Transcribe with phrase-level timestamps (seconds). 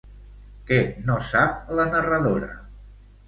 [0.69, 0.79] Què
[1.09, 2.49] no sap la narradora?